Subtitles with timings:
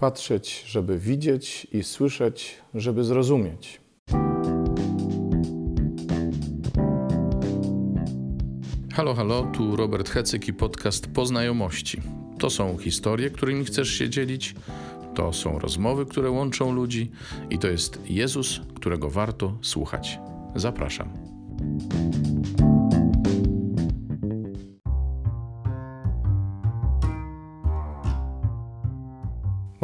[0.00, 3.80] Patrzeć, żeby widzieć i słyszeć, żeby zrozumieć.
[8.92, 12.00] Halo, halo, tu Robert Hecyk i podcast Poznajomości.
[12.38, 14.54] To są historie, którymi chcesz się dzielić,
[15.14, 17.10] to są rozmowy, które łączą ludzi
[17.50, 20.18] i to jest Jezus, którego warto słuchać.
[20.56, 21.08] Zapraszam.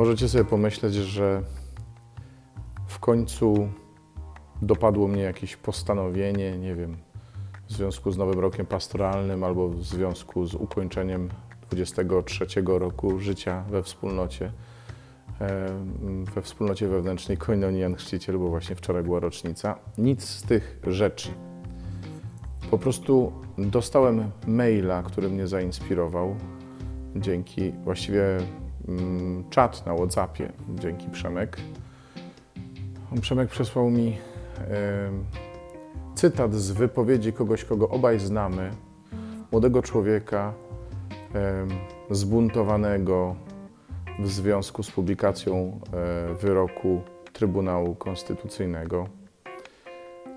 [0.04, 1.42] Możecie sobie pomyśleć, że
[2.86, 3.68] w końcu
[4.62, 6.96] dopadło mnie jakieś postanowienie, nie wiem,
[7.66, 11.28] w związku z nowym rokiem pastoralnym albo w związku z ukończeniem
[11.70, 14.52] 23 roku życia we wspólnocie,
[16.34, 19.78] we wspólnocie wewnętrznej Koinonii Jan Chrzciciel, bo właśnie wczoraj była rocznica.
[19.98, 21.30] Nic z tych rzeczy.
[22.70, 26.36] Po prostu dostałem maila, który mnie zainspirował
[27.16, 28.38] dzięki właściwie
[29.50, 31.56] czat na WhatsAppie dzięki Przemek.
[33.20, 34.16] Przemek przesłał mi
[36.14, 38.70] cytat z wypowiedzi kogoś, kogo obaj znamy,
[39.52, 40.52] młodego człowieka
[42.10, 43.36] zbuntowanego
[44.18, 49.08] w związku z publikacją e, wyroku Trybunału Konstytucyjnego.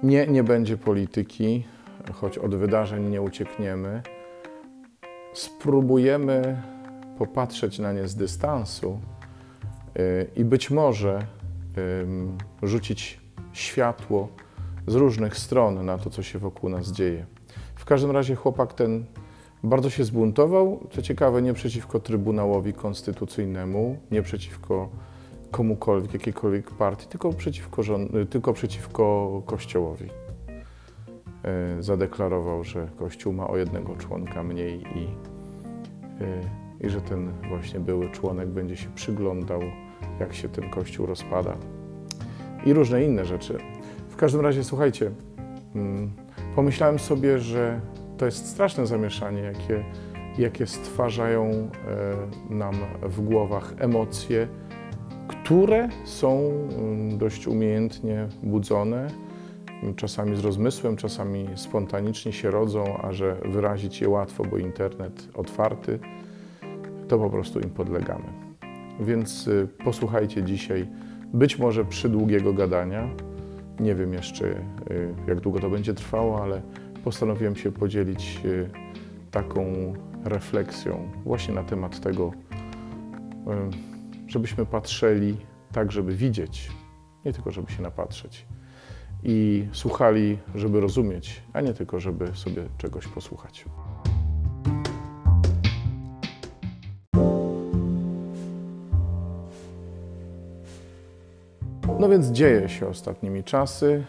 [0.04, 1.66] Nie, nie będzie polityki,
[2.14, 4.02] choć od wydarzeń nie uciekniemy.
[5.34, 6.62] Spróbujemy
[7.20, 9.00] popatrzeć na nie z dystansu
[10.00, 11.20] y, i być może
[12.64, 13.20] rzucić
[13.54, 14.28] światło
[14.88, 17.26] z różnych stron na to, co się wokół nas dzieje.
[17.76, 19.06] W każdym razie chłopak ten
[19.64, 24.90] bardzo się zbuntował, co ciekawe, nie przeciwko Trybunałowi Konstytucyjnemu, nie przeciwko
[25.52, 27.82] komukolwiek, jakiejkolwiek partii, tylko przeciwko,
[28.30, 30.10] tylko przeciwko Kościołowi.
[31.80, 35.04] Y, zadeklarował, że Kościół ma o jednego członka mniej i
[36.24, 39.62] y, i że ten właśnie były członek będzie się przyglądał,
[40.20, 41.58] jak się ten kościół rozpada.
[42.66, 43.58] I różne inne rzeczy.
[44.10, 45.12] W każdym razie, słuchajcie,
[45.76, 46.12] mm,
[46.56, 47.82] pomyślałem sobie, że
[48.18, 49.84] to jest straszne zamieszanie, jakie,
[50.38, 54.48] jakie stwarzają e, nam w głowach emocje,
[55.28, 59.08] które są mm, dość umiejętnie budzone,
[59.96, 66.00] czasami z rozmysłem, czasami spontanicznie się rodzą, a że wyrazić je łatwo, bo internet otwarty
[67.08, 68.26] to po prostu im podlegamy.
[69.00, 70.88] Więc y, posłuchajcie dzisiaj
[71.34, 73.10] być może przydługiego gadania.
[73.80, 76.62] Nie wiem jeszcze, y, jak długo to będzie trwało, ale
[77.04, 78.70] postanowiłem się podzielić y,
[79.32, 82.32] taką refleksją właśnie na temat tego,
[84.28, 85.38] żebyśmy patrzyli
[85.72, 86.72] tak, żeby widzieć,
[87.26, 88.46] nie tylko żeby się napatrzeć.
[89.24, 93.66] I słuchali, żeby rozumieć, a nie tylko, żeby sobie czegoś posłuchać.
[102.00, 104.04] No więc dzieje się ostatnimi czasy.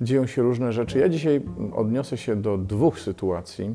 [0.00, 0.98] Dzieją się różne rzeczy.
[0.98, 1.40] Ja dzisiaj
[1.76, 3.74] odniosę się do dwóch sytuacji,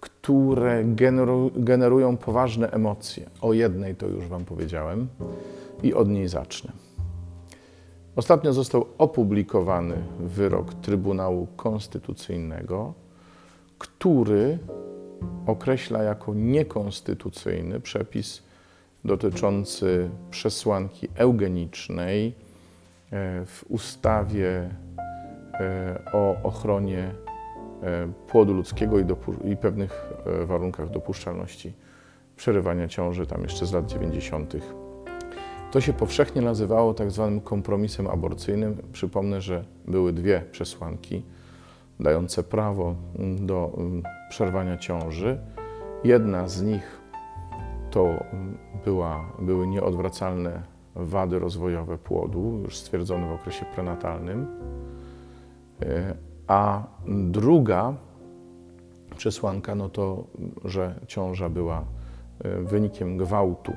[0.00, 3.30] które generu generują poważne emocje.
[3.40, 5.08] O jednej to już Wam powiedziałem
[5.82, 6.72] i od niej zacznę.
[8.16, 12.94] Ostatnio został opublikowany wyrok Trybunału Konstytucyjnego,
[13.78, 14.58] który
[15.46, 18.42] określa jako niekonstytucyjny przepis
[19.04, 22.32] dotyczący przesłanki eugenicznej e,
[23.46, 24.70] w ustawie
[25.60, 27.14] e, o ochronie
[27.82, 29.04] e, płodu ludzkiego i,
[29.44, 30.12] i pewnych
[30.46, 31.72] warunkach dopuszczalności
[32.36, 34.54] przerywania ciąży, tam jeszcze z lat 90.
[35.72, 38.82] To się powszechnie nazywało tak zwanym kompromisem aborcyjnym.
[38.92, 41.22] Przypomnę, że były dwie przesłanki
[42.00, 45.38] dające prawo mm, do mm, przerwania ciąży.
[46.04, 47.01] Jedna z nich
[47.92, 48.24] to
[48.84, 50.62] była, były nieodwracalne
[50.94, 54.46] wady rozwojowe płodu, już stwierdzone w okresie prenatalnym.
[55.82, 56.14] E,
[56.46, 57.94] a druga
[59.16, 60.24] przesłanka, no to,
[60.64, 61.84] że ciąża była
[62.44, 63.72] e, wynikiem gwałtu.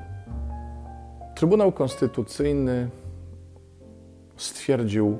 [1.34, 2.90] Trybunał Konstytucyjny
[4.36, 5.18] stwierdził,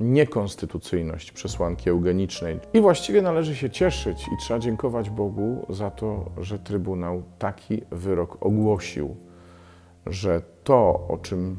[0.00, 2.58] niekonstytucyjność przesłanki eugenicznej.
[2.74, 8.46] I właściwie należy się cieszyć i trzeba dziękować Bogu za to, że Trybunał taki wyrok
[8.46, 9.16] ogłosił,
[10.06, 11.56] że to, o czym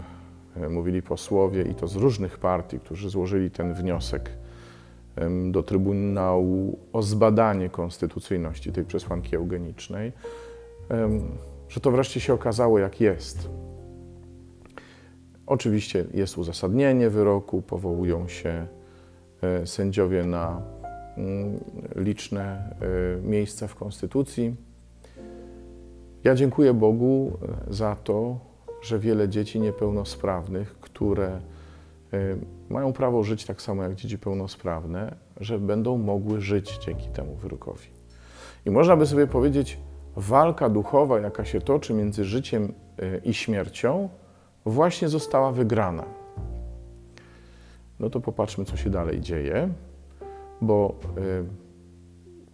[0.55, 4.29] e, mówili posłowie i to z różnych partii, którzy złożyli ten wniosek
[5.51, 10.11] do Trybunału o zbadanie konstytucyjności tej przesłanki eugenicznej,
[11.69, 13.49] że to wreszcie się okazało, jak jest.
[15.47, 18.67] Oczywiście jest uzasadnienie wyroku, powołują się
[19.41, 20.61] e, sędziowie na
[21.17, 21.59] mm,
[21.95, 22.75] liczne
[23.21, 24.55] e, miejsca w Konstytucji.
[26.23, 27.37] Ja dziękuję Bogu
[27.69, 28.39] e, za to,
[28.81, 31.39] że wiele dzieci niepełnosprawnych, które
[32.69, 37.87] mają prawo żyć tak samo jak dzieci pełnosprawne, że będą mogły żyć dzięki temu wyrokowi.
[38.65, 39.77] I można by sobie powiedzieć,
[40.15, 42.73] walka duchowa, jaka się toczy między życiem
[43.23, 44.09] i śmiercią,
[44.69, 46.05] właśnie została wygrana.
[47.99, 49.69] No to popatrzmy, co się dalej dzieje,
[50.61, 50.95] bo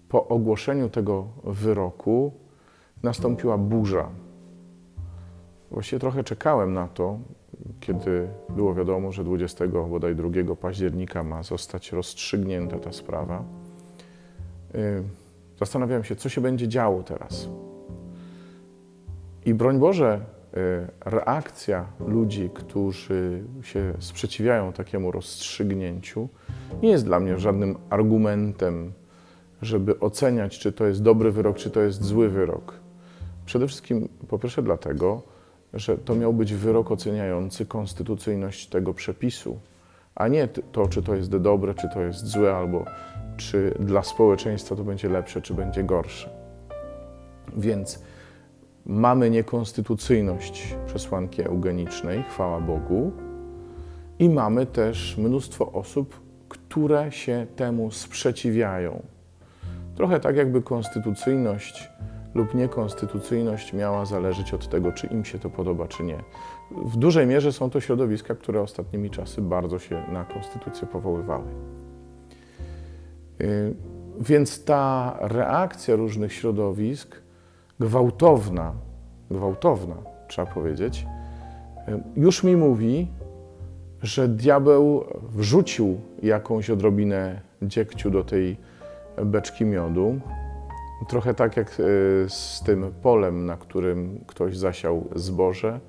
[0.10, 2.32] po ogłoszeniu tego wyroku
[3.04, 4.10] nastąpiła burza.
[5.72, 7.20] Właściwie trochę czekałem na to,
[7.80, 13.44] kiedy było wiadomo, że 20 bodaj 2 października ma zostać rozstrzygnięta ta sprawa.
[14.76, 15.04] Y,
[15.60, 17.50] zastanawiałem się, co się będzie działo teraz.
[19.46, 20.33] I broń Boże, y,
[21.06, 26.30] reakcja ludzi, którzy się sprzeciwiają takiemu rozstrzygnięciu,
[26.82, 28.94] nie jest dla mnie żadnym argumentem,
[29.62, 32.74] żeby oceniać, czy to jest dobry wyrok, czy to jest zły wyrok.
[33.46, 35.22] Przede wszystkim, po pierwsze, dlatego,
[35.74, 39.60] że to miał być wyrok oceniający konstytucyjność tego przepisu,
[40.16, 42.86] a nie to, czy to jest dobre, czy to jest złe, albo
[43.38, 46.30] czy dla społeczeństwa to będzie lepsze, czy będzie gorsze.
[47.58, 48.04] Więc
[48.86, 53.12] mamy niekonstytucyjność przesłanki eugenicznej, chwała Bogu,
[54.20, 56.20] i mamy też mnóstwo osób,
[56.50, 59.02] które się temu sprzeciwiają.
[59.96, 61.90] Trochę tak, jakby konstytucyjność
[62.36, 66.24] lub niekonstytucyjność miała zależeć od tego, czy im się to podoba, czy nie.
[66.86, 71.46] W dużej mierze są to środowiska, które ostatnimi czasy bardzo się na konstytucję powoływały.
[73.42, 73.76] Y,
[74.20, 77.23] więc ta reakcja różnych środowisk,
[77.84, 78.74] gwałtowna,
[79.32, 79.96] gwałtowna,
[80.28, 81.06] trzeba powiedzieć,
[81.88, 83.08] y, już mi mówi,
[84.02, 88.58] że diabeł wrzucił jakąś odrobinę dziegciu do tej
[89.26, 90.20] beczki miodu,
[91.08, 91.74] Trochę tak jak e,
[92.30, 95.80] z tym polem, na którym ktoś zasiał zboże,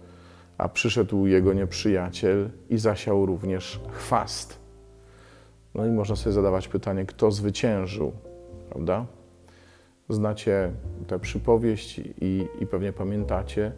[0.58, 4.58] a przyszedł jego nieprzyjaciel i zasiał również chwast.
[5.74, 8.12] No i można sobie zadawać pytanie, kto zwyciężył,
[8.70, 9.06] prawda?
[10.08, 10.72] Znacie
[11.06, 13.72] tę przypowieść i, i pewnie pamiętacie,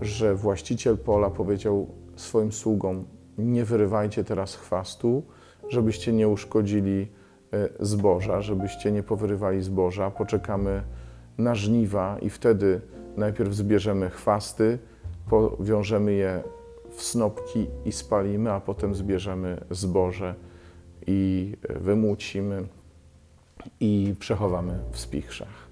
[0.00, 3.04] że właściciel pola powiedział swoim sługom:
[3.38, 5.22] Nie wyrywajcie teraz chwastu,
[5.68, 7.08] żebyście nie uszkodzili
[7.54, 10.10] E, zboża, żebyście nie powyrywali zboża.
[10.10, 10.82] Poczekamy
[11.38, 12.80] na żniwa i wtedy
[13.16, 14.78] najpierw zbierzemy chwasty,
[15.30, 16.42] powiążemy je
[16.90, 20.34] w snopki i spalimy, a potem zbierzemy zboże
[21.06, 22.62] i wymucimy
[23.80, 25.68] i przechowamy w spichrzach.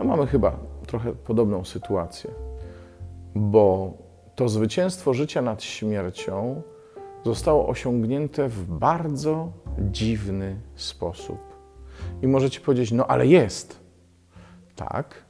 [0.00, 2.30] No mamy chyba trochę podobną sytuację,
[3.34, 3.94] bo
[4.34, 6.62] to zwycięstwo życia nad śmiercią
[7.24, 11.38] zostało osiągnięte w bardzo dziwny sposób.
[12.22, 13.80] I możecie powiedzieć, no ale jest.
[14.76, 15.24] Tak,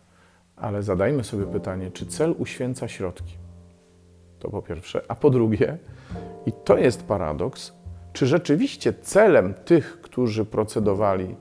[0.57, 3.37] ale zadajmy sobie pytanie, czy cel uświęca środki?
[4.39, 5.03] To po pierwsze.
[5.09, 5.79] A po drugie,
[6.47, 7.73] i to jest paradoks,
[8.13, 11.37] czy rzeczywiście celem tych, którzy procedowali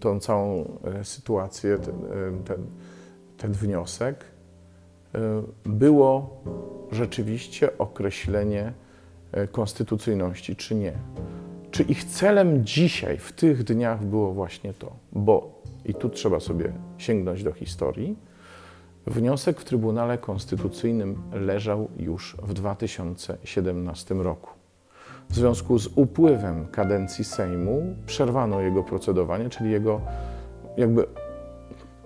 [0.00, 1.94] tą całą e, sytuację, ten,
[2.44, 2.66] ten,
[3.36, 4.24] ten wniosek,
[5.14, 6.42] e, było
[6.92, 8.72] rzeczywiście określenie
[9.32, 10.92] e, konstytucyjności, czy nie.
[11.70, 14.92] Czy ich celem dzisiaj, w tych dniach było właśnie to?
[15.12, 18.16] Bo, i tu trzeba sobie sięgnąć do historii,
[19.06, 24.59] wniosek w Trybunale Konstytucyjnym leżał już w 2017 roku.
[25.30, 30.00] W związku z upływem kadencji Sejmu przerwano jego procedowanie, czyli jego
[30.76, 31.06] jakby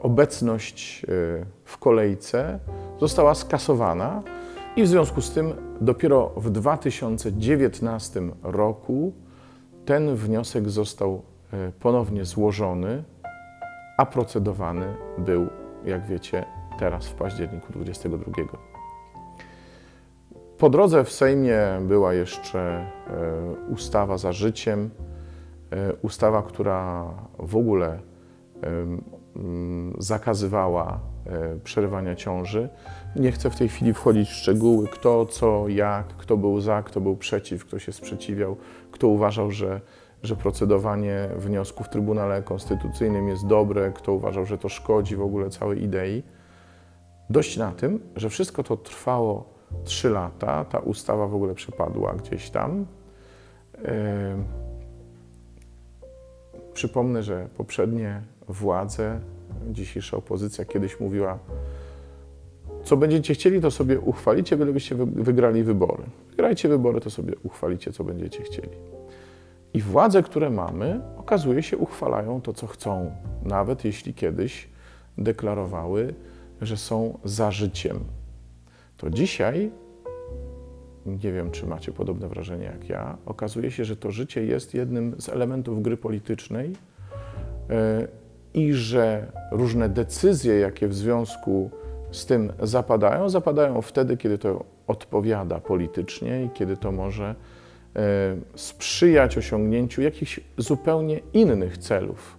[0.03, 1.07] obecność e,
[1.65, 2.59] w kolejce
[3.01, 4.23] została skasowana
[4.77, 9.13] i w związku z tym dopiero w 2019 roku
[9.85, 13.05] ten wniosek został e, ponownie złożony,
[13.99, 14.87] a procedowany
[15.19, 15.47] był,
[15.85, 16.45] jak wiecie,
[16.79, 18.74] teraz w październiku 22.
[20.59, 22.87] Po drodze w Sejmie była jeszcze e,
[23.73, 24.91] ustawa za życiem,
[25.71, 27.99] e, ustawa, która w ogóle
[29.99, 31.01] zakazywała
[31.65, 32.69] przerywania ciąży.
[33.17, 37.01] Nie chcę w tej chwili wchodzić w szczegóły, kto, co, jak, kto był za, kto
[37.01, 38.57] był przeciw, kto się sprzeciwiał,
[38.91, 39.81] kto uważał, że,
[40.23, 45.51] że procedowanie wniosku w Trybunale Konstytucyjnym jest dobre, kto uważał, że to szkodzi w ogóle
[45.51, 46.23] całej idei.
[47.31, 49.54] Dość na tym, że wszystko to trwało
[49.85, 52.87] trzy lata, ta ustawa w ogóle przepadła gdzieś tam.
[53.83, 53.85] Yy...
[56.75, 59.21] Przypomnę, że poprzednie władze,
[59.71, 61.39] dzisiejsza opozycja kiedyś mówiła,
[62.85, 66.03] co będziecie chcieli, to sobie uchwalicie, bylebyście wygrali wybory.
[66.31, 68.69] Wygrajcie wybory, to sobie uchwalicie, co będziecie chcieli.
[69.75, 73.11] I władze, które mamy, okazuje się, uchwalają to, co chcą,
[73.43, 74.69] nawet jeśli kiedyś
[75.19, 76.15] deklarowały,
[76.61, 78.01] że są za życiem.
[78.97, 79.71] To dzisiaj,
[81.07, 85.15] nie wiem czy macie podobne wrażenie jak ja, okazuje się, że to życie jest jednym
[85.19, 86.73] z elementów gry politycznej
[87.71, 88.09] e,
[88.55, 91.71] i że różne decyzje, jakie w związku
[92.11, 97.35] z tym zapadają, zapadają wtedy, kiedy to odpowiada politycznie i kiedy to może
[97.97, 102.39] e, sprzyjać osiągnięciu jakichś zupełnie innych celów.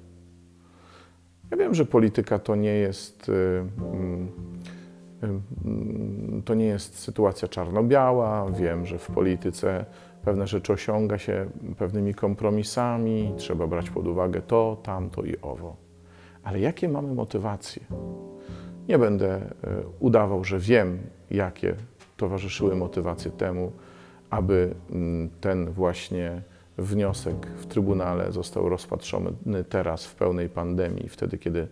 [1.52, 3.34] Ja wiem, że polityka to nie jest, e,
[6.46, 8.52] to nie jest sytuacja czarno-biała.
[8.52, 9.86] Wiem, że w polityce
[10.22, 11.46] pewne rzeczy osiąga się
[11.78, 15.76] pewnymi kompromisami, trzeba brać pod uwagę to, tamto i owo.
[16.44, 17.82] Ale jakie mamy motywacje?
[18.88, 19.52] Nie będę e,
[20.00, 21.00] udawał, że wiem,
[21.32, 21.76] jakie
[22.18, 23.72] towarzyszyły motywacje temu,
[24.30, 26.42] aby mm, ten właśnie
[26.78, 29.32] wniosek w Trybunale został rozpatrzony
[29.70, 31.68] teraz w pełnej pandemii, wtedy kiedy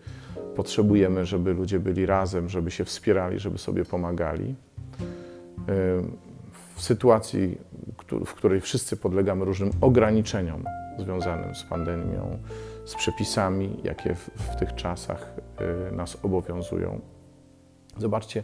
[0.55, 4.55] potrzebujemy, żeby ludzie byli razem, żeby się wspierali, żeby sobie pomagali.
[6.75, 7.57] W sytuacji,
[8.25, 10.63] w której wszyscy podlegamy różnym ograniczeniom
[10.99, 12.37] związanym z pandemią,
[12.85, 15.33] z przepisami, jakie w, tych czasach
[15.91, 16.99] y, nas obowiązują.
[17.97, 18.43] Zobaczcie,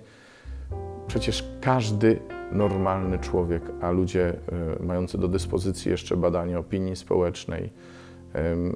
[1.07, 2.19] przecież każdy
[2.51, 4.33] normalny człowiek, a ludzie
[4.79, 7.69] y, mający do dyspozycji jeszcze badanie opinii społecznej,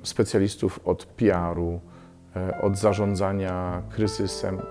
[0.04, 1.80] specjalistów od PR-u,
[2.36, 4.62] y, od zarządzania kryzysem,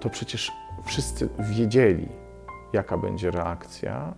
[0.00, 0.52] to przecież
[0.84, 2.08] wszyscy wiedzieli,
[2.72, 4.14] jaka będzie reakcja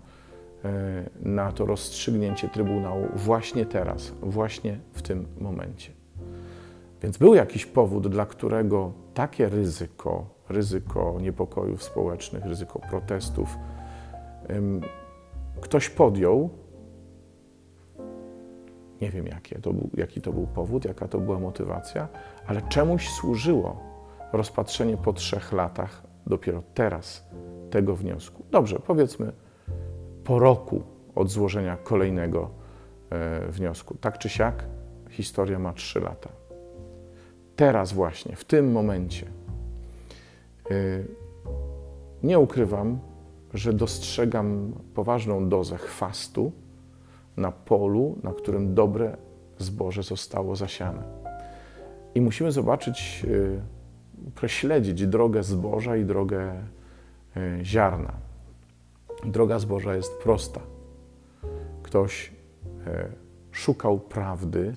[1.22, 5.92] na to rozstrzygnięcie Trybunału właśnie teraz, właśnie w tym momencie.
[7.02, 13.56] Więc był jakiś powód, dla którego takie ryzyko, ryzyko niepokojów społecznych, ryzyko protestów,
[15.60, 16.50] ktoś podjął.
[19.00, 22.08] Nie wiem, jakie to był, jaki to był powód, jaka to była motywacja,
[22.46, 23.80] ale czemuś służyło
[24.32, 27.24] rozpatrzenie po trzech latach, dopiero teraz,
[27.70, 28.44] tego wniosku.
[28.50, 29.32] Dobrze, powiedzmy
[30.24, 30.82] po roku
[31.14, 32.50] od złożenia kolejnego
[33.10, 33.94] e, wniosku.
[34.00, 34.64] Tak czy siak,
[35.10, 36.42] historia ma trzy lata
[37.56, 39.26] teraz właśnie, w tym momencie.
[40.70, 41.06] Y,
[42.22, 42.98] nie ukrywam,
[43.54, 46.52] że dostrzegam poważną dozę chwastu
[47.36, 49.16] na polu, na którym dobre
[49.58, 51.02] zboże zostało zasiane.
[52.14, 53.60] I musimy zobaczyć, y,
[54.34, 56.54] preśledzić drogę zboża i drogę
[57.36, 58.12] y, ziarna.
[59.24, 60.60] Droga zboża jest prosta.
[61.82, 62.32] Ktoś
[63.50, 64.74] szukał prawdy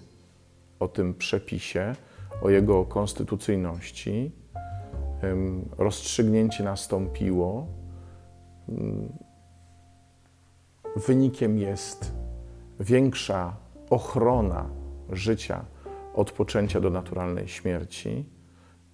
[0.80, 1.96] o tym przepisie,
[2.42, 4.32] o jego konstytucyjności.
[5.78, 7.68] Rozstrzygnięcie nastąpiło.
[10.96, 12.12] Wynikiem jest
[12.80, 13.56] większa
[13.90, 14.70] ochrona
[15.10, 15.66] życia
[16.14, 18.26] od poczęcia do naturalnej śmierci,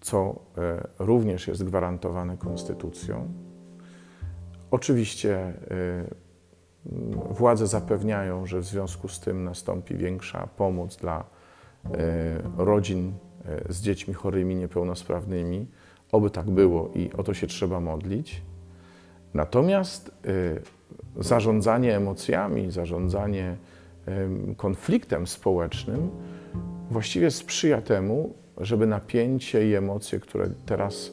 [0.01, 3.27] co e, również jest gwarantowane konstytucją.
[4.71, 5.53] Oczywiście e,
[7.29, 11.23] władze zapewniają, że w związku z tym nastąpi większa pomoc dla
[11.85, 11.93] e,
[12.57, 13.13] rodzin
[13.69, 15.67] z dziećmi chorymi, niepełnosprawnymi.
[16.11, 18.41] Oby tak było i o to się trzeba modlić.
[19.33, 20.11] Natomiast
[21.17, 23.55] e, zarządzanie emocjami, zarządzanie
[24.57, 26.09] konfliktem społecznym
[26.91, 31.11] właściwie sprzyja temu, żeby napięcie i emocje, które teraz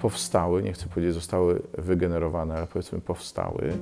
[0.00, 3.72] powstały, nie chcę powiedzieć zostały wygenerowane, ale powiedzmy powstały,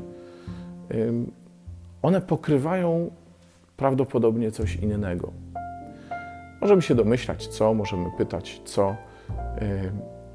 [2.03, 3.11] one pokrywają
[3.77, 5.33] prawdopodobnie coś innego.
[6.61, 8.91] Możemy się domyślać, co, możemy pytać, co.
[8.91, 8.95] Y,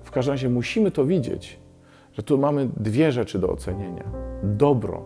[0.04, 1.60] w każdym razie musimy to widzieć,
[2.14, 4.04] że tu mamy dwie rzeczy do ocenienia.
[4.44, 5.06] Dobro,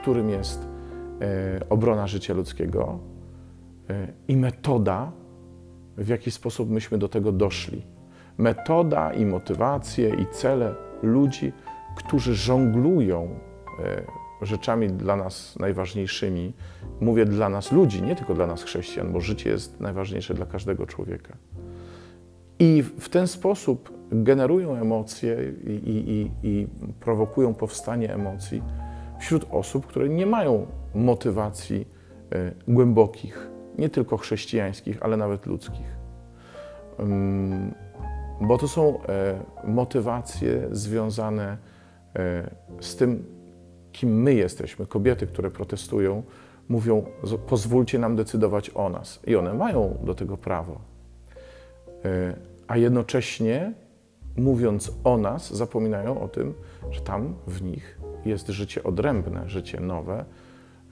[0.00, 2.98] którym jest y, obrona życia ludzkiego,
[3.90, 5.12] y, i metoda,
[5.96, 7.82] w jaki sposób myśmy do tego doszli.
[8.38, 11.52] Metoda i motywacje i cele ludzi,
[11.96, 13.28] którzy żonglują
[14.42, 16.52] rzeczami dla nas najważniejszymi.
[17.00, 20.86] Mówię dla nas ludzi, nie tylko dla nas chrześcijan, bo życie jest najważniejsze dla każdego
[20.86, 21.36] człowieka.
[22.58, 25.36] I w ten sposób generują emocje
[25.66, 26.66] i, i, i
[27.00, 28.62] prowokują powstanie emocji
[29.18, 31.88] wśród osób, które nie mają motywacji
[32.34, 36.00] y, głębokich, nie tylko chrześcijańskich, ale nawet ludzkich.
[38.40, 38.98] Bo to są
[39.64, 41.56] y, motywacje związane
[42.16, 42.20] y,
[42.80, 43.24] z tym,
[43.92, 44.86] kim my jesteśmy.
[44.86, 46.22] Kobiety, które protestują,
[46.68, 47.04] mówią:
[47.46, 49.20] pozwólcie nam decydować o nas.
[49.26, 50.80] I one mają do tego prawo.
[52.04, 52.34] E,
[52.68, 53.72] a jednocześnie,
[54.36, 56.54] mówiąc o nas, zapominają o tym,
[56.90, 60.24] że tam w nich jest życie odrębne, życie nowe,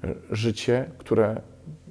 [0.05, 1.41] e, życie, które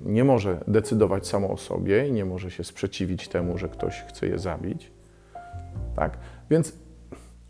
[0.05, 4.27] nie może decydować samo o sobie i nie może się sprzeciwić temu, że ktoś chce
[4.27, 4.91] je zabić.
[5.95, 6.17] Tak?
[6.49, 6.73] Więc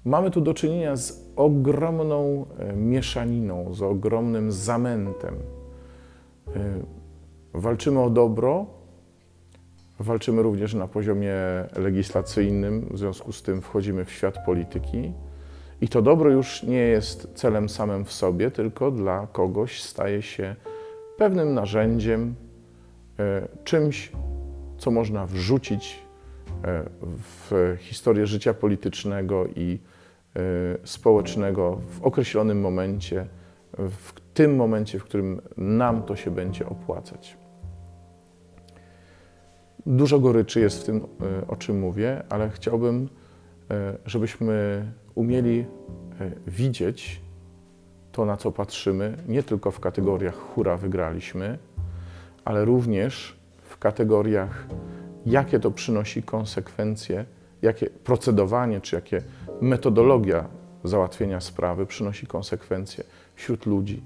[0.06, 5.36] mamy tu do czynienia z ogromną e, mieszaniną, z ogromnym zamętem.
[6.48, 6.51] E,
[7.54, 8.66] walczymy o dobro,
[10.00, 11.34] walczymy również na poziomie
[11.75, 15.13] legislacyjnym, w związku z tym wchodzimy w świat polityki.
[15.82, 20.56] I to dobro już nie jest celem samym w sobie, tylko dla kogoś staje się
[21.18, 22.36] pewnym narzędziem,
[23.20, 24.12] e, czymś,
[24.77, 26.00] co można wrzucić
[26.63, 26.84] e,
[27.51, 29.80] w historię życia politycznego i
[30.36, 30.39] e,
[30.84, 33.27] społecznego w określonym momencie,
[33.77, 37.38] w tym momencie, w którym nam to się będzie opłacać.
[39.88, 41.01] Dużo goryczy jest w tym,
[41.48, 43.10] o czym mówię, ale chciałbym,
[44.06, 45.65] żebyśmy umieli
[46.48, 47.22] widzieć
[48.12, 51.58] to, na co patrzymy, nie tylko w kategoriach hura wygraliśmy,
[52.46, 54.67] ale również w kategoriach,
[55.25, 57.25] jakie to przynosi konsekwencje,
[57.62, 59.22] jakie procedowanie czy jakie
[59.62, 60.46] metodologia
[60.84, 63.03] załatwienia sprawy przynosi konsekwencje
[63.36, 64.03] wśród ludzi.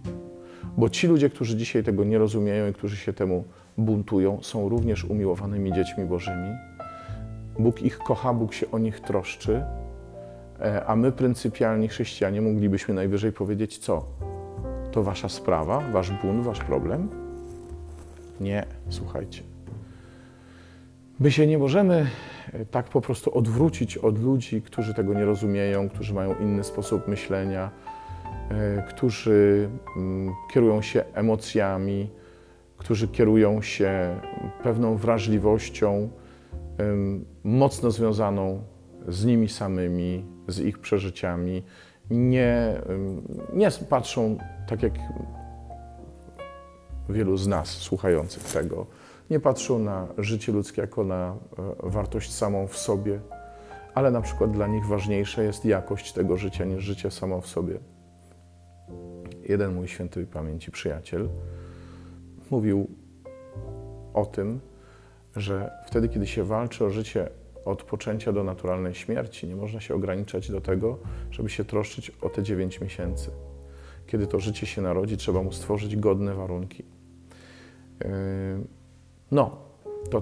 [0.78, 3.44] Bo ci ludzie, którzy dzisiaj tego nie rozumieją i którzy się temu
[3.78, 6.50] buntują, są również umiłowanymi dziećmi Bożymi.
[7.60, 9.63] Bóg ich kocha, Bóg się o nich troszczy,
[10.60, 14.06] e, a my, pryncypialni chrześcijanie, moglibyśmy najwyżej powiedzieć co?
[14.92, 17.10] To wasza sprawa, wasz bunt, wasz problem?
[18.40, 19.44] Nie, słuchajcie.
[21.20, 22.08] My się nie możemy
[22.54, 27.08] e, tak po prostu odwrócić od ludzi, którzy tego nie rozumieją, którzy mają inny sposób
[27.08, 27.70] myślenia,
[28.50, 32.10] e, którzy mm, kierują się emocjami,
[32.82, 34.20] którzy kierują się
[34.64, 36.10] pewną wrażliwością
[37.44, 38.64] mocno związaną
[39.08, 41.64] z nimi samymi, z ich przeżyciami.
[42.10, 42.82] Nie,
[43.54, 44.94] nie patrzą tak jak
[47.10, 48.86] wielu z nas słuchających tego,
[49.30, 51.36] nie patrzą na życie ludzkie jako na
[51.86, 53.20] e, wartość samą w sobie,
[53.94, 57.80] ale na przykład dla nich ważniejsza jest jakość tego życia niż życie samo w sobie.
[59.50, 61.29] Jeden mój świętej pamięci przyjaciel
[62.51, 62.87] mówił
[64.14, 64.59] o tym,
[65.35, 67.29] że wtedy, kiedy się walczy o życie
[67.66, 70.98] od poczęcia do naturalnej śmierci, nie można się ograniczać do tego,
[71.31, 73.31] żeby się troszczyć o te dziewięć miesięcy.
[74.07, 76.83] Kiedy to życie się narodzi, trzeba mu stworzyć godne warunki.
[78.00, 78.07] Yy,
[79.31, 79.57] no,
[80.09, 80.22] to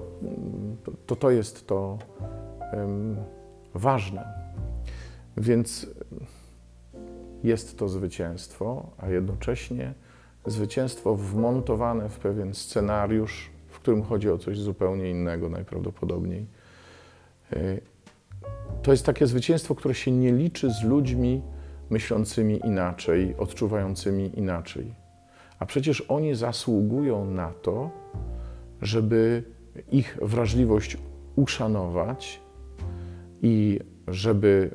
[1.06, 1.98] to, to jest to
[3.74, 4.50] ważne.
[5.36, 5.86] Więc
[7.44, 9.94] jest to zwycięstwo, a jednocześnie
[10.50, 16.46] zwycięstwo wmontowane w pewien scenariusz, w którym chodzi o coś zupełnie innego najprawdopodobniej.
[17.52, 17.80] Yy,
[18.82, 21.42] to jest takie zwycięstwo, które się nie liczy z ludźmi
[21.90, 24.94] myślącymi inaczej, odczuwającymi inaczej.
[25.58, 27.90] A przecież oni zasługują na to,
[28.82, 29.42] żeby
[29.92, 30.96] ich wrażliwość
[31.36, 32.40] uszanować
[33.42, 34.70] i żeby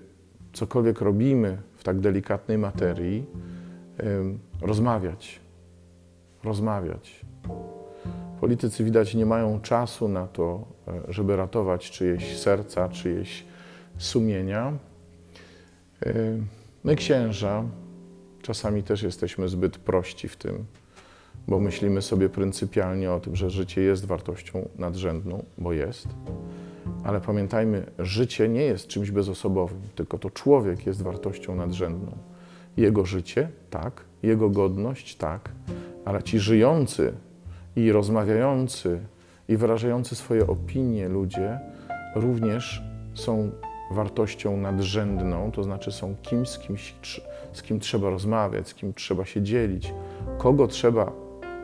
[0.54, 3.26] cokolwiek robimy w tak delikatnej materii,
[4.62, 5.40] rozmawiać.
[6.46, 7.22] Rozmawiać.
[8.40, 13.46] Politycy widać nie mają czasu na to, e, żeby ratować czyjeś serca, czyjeś
[13.98, 14.74] sumienia.
[16.84, 17.64] My, księża,
[18.42, 20.66] czasami też jesteśmy zbyt prości w tym,
[21.48, 26.08] bo myślimy sobie pryncypialnie o tym, że życie jest wartością nadrzędną, bo jest.
[27.04, 32.18] Ale pamiętajmy, życie nie jest czymś bezosobowym, tylko to człowiek jest wartością nadrzędną.
[32.78, 35.50] Jego życie, tak, jego godność, tak,
[36.06, 37.14] ale ci żyjący
[37.76, 39.00] i rozmawiający
[39.48, 41.60] i wyrażający swoje opinie ludzie
[42.16, 43.52] również są
[43.92, 47.22] wartością nadrzędną, to znaczy są kimś, z,
[47.54, 49.94] z kim trzeba rozmawiać, z kim trzeba się dzielić,
[50.38, 51.12] kogo trzeba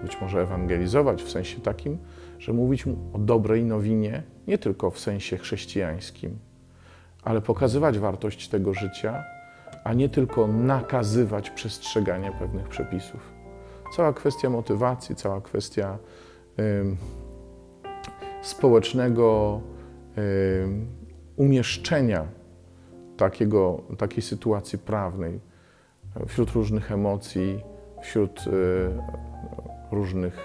[0.04, 1.98] być może ewangelizować w sensie takim,
[2.40, 6.40] że mówić mu o dobrej nowinie, nie tylko w sensie chrześcijańskim,
[7.24, 9.24] ale pokazywać wartość tego życia,
[9.84, 13.41] a nie tylko nakazywać przestrzeganie pewnych przepisów.
[13.96, 15.98] Cała kwestia motywacji, cała kwestia
[18.42, 19.62] społecznego
[21.36, 22.28] umieszczenia
[23.18, 25.40] takiego, takiej sytuacji prawnej
[26.28, 27.60] wśród różnych emocji,
[28.02, 28.52] wśród y,
[29.92, 30.38] różnych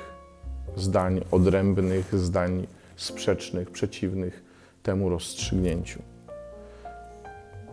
[0.76, 4.44] zdań odrębnych, zdań sprzecznych, przeciwnych
[4.82, 6.02] temu rozstrzygnięciu.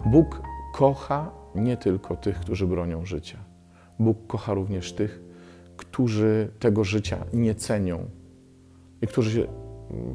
[0.05, 0.41] Bóg
[0.73, 3.37] kocha nie tylko tych, którzy bronią życia.
[3.99, 5.19] Bóg kocha również tych,
[5.93, 8.09] którzy tego życia nie cenią
[9.01, 9.47] i którzy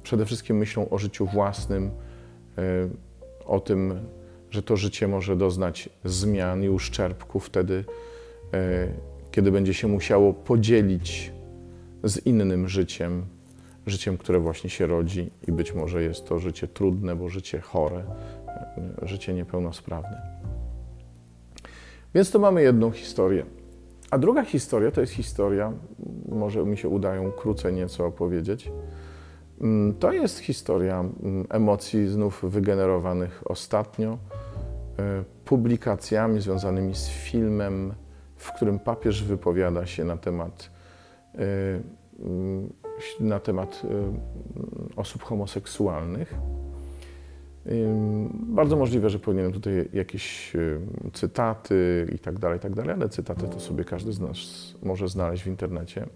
[0.02, 1.90] przede wszystkim myślą o życiu własnym,
[2.58, 2.88] E,
[3.46, 4.00] o tym,
[4.50, 7.84] że to życie może doznać zmian i uszczerbku wtedy,
[8.54, 8.88] e,
[9.30, 11.32] kiedy będzie się musiało podzielić
[12.04, 13.26] z innym życiem,
[13.86, 18.04] życiem, które właśnie się rodzi i być może jest to życie trudne, bo życie chore,
[19.02, 20.22] życie niepełnosprawne.
[22.14, 23.46] Więc to mamy jedną historię.
[24.10, 25.72] A druga historia to jest historia,
[26.28, 28.72] może mi się uda ją krócej nieco opowiedzieć.
[29.60, 34.18] Mm, to jest historia mm, emocji znów wygenerowanych ostatnio
[34.98, 37.94] e, publikacjami związanymi z filmem,
[38.36, 40.70] w którym papież wypowiada się na temat,
[41.34, 41.38] e,
[42.18, 42.72] mm,
[43.20, 43.88] na temat e,
[44.96, 46.34] osób homoseksualnych.
[48.30, 50.52] Bardzo możliwe, że powinienem tutaj jakieś
[51.12, 54.38] cytaty i tak dalej, tak dalej, ale cytaty to sobie każdy z nas
[54.82, 56.06] może znaleźć w internecie.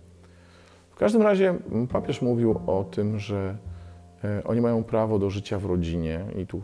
[0.91, 1.55] W każdym razie
[1.93, 3.57] papież mówił o tym, że
[4.25, 6.61] e, oni mają prawo do życia w rodzinie i tu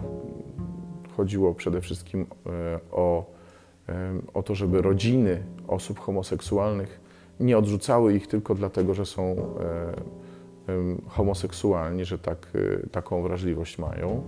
[1.17, 3.27] chodziło przede wszystkim e, o,
[3.89, 3.95] e,
[4.35, 7.01] o to, żeby rodziny osób homoseksualnych
[7.41, 9.37] nie odrzucały ich tylko dlatego, że są
[11.07, 12.53] homoseksualni, że tak,
[12.93, 14.23] taką wrażliwość mają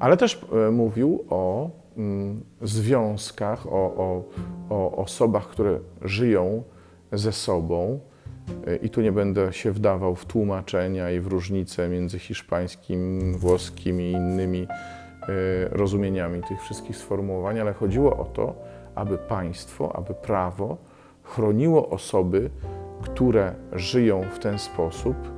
[0.00, 4.24] ale też e, mówił o mm, związkach, o, o,
[4.70, 6.62] o osobach, które żyją
[7.12, 8.00] ze sobą.
[8.66, 14.00] E, I tu nie będę się wdawał w tłumaczenia i w różnice między hiszpańskim, włoskim
[14.00, 15.26] i innymi e,
[15.68, 18.54] rozumieniami tych wszystkich sformułowań, ale chodziło o to,
[18.94, 20.76] aby państwo, aby prawo
[21.22, 22.50] chroniło osoby,
[23.02, 25.35] które żyją w ten sposób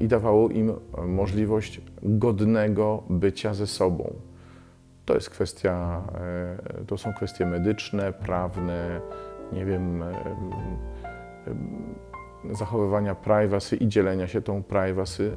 [0.00, 0.72] i dawało im
[1.06, 4.14] możliwość godnego bycia ze sobą.
[5.10, 6.02] To jest kwestia,
[6.80, 9.00] e, to są kwestie medyczne, prawne,
[9.52, 10.14] nie wiem, e, e,
[12.54, 15.36] zachowywania privacy i dzielenia się tą privacy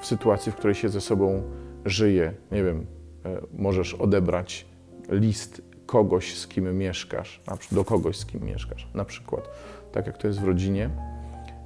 [0.00, 1.42] w sytuacji, w której się ze sobą
[1.84, 2.32] żyje.
[2.52, 2.86] Nie wiem,
[3.52, 4.66] możesz odebrać
[5.08, 7.42] list kogoś, z kim mieszkasz,
[7.72, 9.50] do kogoś, z kim mieszkasz, na przykład,
[9.92, 10.90] tak jak to jest w rodzinie,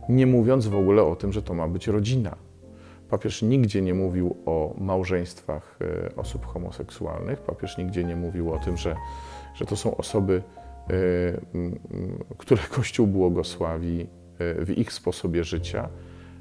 [0.09, 2.37] nie mówiąc w ogóle o tym, że to ma być rodzina.
[3.11, 7.41] Papież nigdzie nie mówił o małżeństwach e, osób homoseksualnych.
[7.41, 8.97] Papież nigdzie nie mówił o tym, że,
[9.55, 10.43] że to są osoby,
[10.91, 10.93] e,
[12.39, 14.07] które Kościół błogosławi
[14.39, 15.89] e, w ich sposobie życia,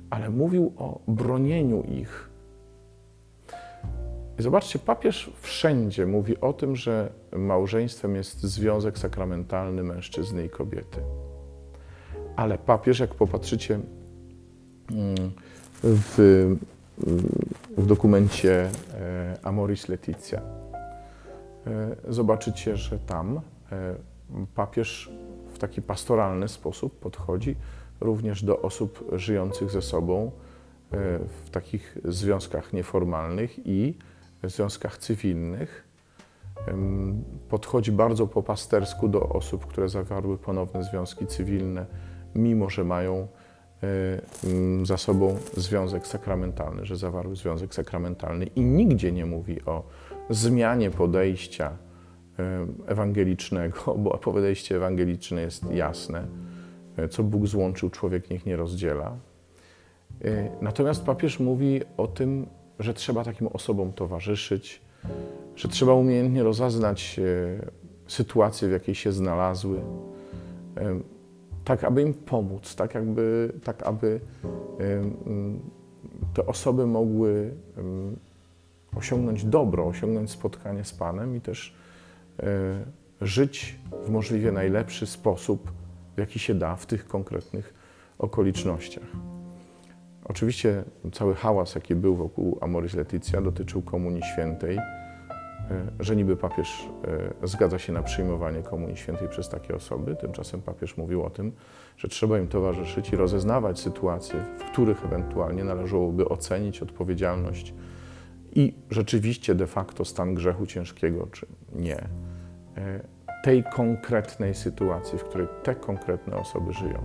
[0.09, 2.29] ale mówił o bronieniu ich.
[4.39, 11.01] I zobaczcie, papież wszędzie mówi o tym, że małżeństwem jest związek sakramentalny mężczyzny i kobiety.
[12.35, 13.79] Ale papież, jak popatrzycie
[14.91, 15.31] mm,
[15.83, 16.55] w,
[17.77, 20.41] w dokumencie e, Amoris Leticia.
[21.67, 23.95] E, zobaczycie, że tam e,
[24.55, 25.11] papież
[25.53, 27.55] w taki pastoralny sposób podchodzi
[28.01, 30.31] również do osób żyjących ze sobą
[31.45, 33.97] w takich związkach nieformalnych i
[34.43, 35.87] związkach cywilnych.
[37.49, 41.85] Podchodzi bardzo po pastersku do osób, które zawarły ponowne związki cywilne,
[42.35, 43.27] mimo że mają
[43.83, 49.83] E, mm, za sobą związek sakramentalny, że zawarły związek sakramentalny i nigdzie nie mówi o
[50.29, 51.77] zmianie podejścia
[52.39, 56.27] e, ewangelicznego, bo podejście ewangeliczne jest jasne.
[56.97, 59.15] E, co Bóg złączył, człowiek niech nie rozdziela.
[60.61, 62.47] Natomiast papież mówi o tym,
[62.79, 64.81] że trzeba takim osobom towarzyszyć,
[65.55, 67.19] że trzeba umiejętnie rozaznać
[68.07, 69.81] sytuację, w jakiej się znalazły,
[71.65, 74.19] tak aby im pomóc, tak, jakby, tak aby
[76.33, 77.53] te osoby mogły
[78.95, 81.75] osiągnąć dobro, osiągnąć spotkanie z Panem i też
[82.39, 82.45] e,
[83.21, 85.71] żyć w możliwie najlepszy sposób,
[86.15, 87.73] w jaki się da w tych konkretnych
[88.19, 89.07] okolicznościach.
[90.25, 94.77] Oczywiście cały hałas, jaki był wokół Amoris Laetitia, dotyczył Komunii Świętej.
[95.71, 96.89] E, że niby papież
[97.43, 100.15] e, zgadza się na przyjmowanie Komunii Świętej przez takie osoby.
[100.15, 101.51] Tymczasem papież mówił o tym,
[101.97, 107.73] że trzeba im towarzyszyć i rozeznawać sytuacje, w których ewentualnie należałoby ocenić odpowiedzialność
[108.55, 111.97] i rzeczywiście de facto stan grzechu ciężkiego, czy nie.
[112.77, 117.03] E, tej konkretnej sytuacji, w której te konkretne osoby żyją.